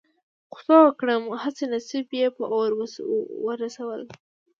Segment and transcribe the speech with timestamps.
[0.53, 2.69] خو څه وکړم هسې نصيب يې په اور
[3.59, 4.07] وسوله.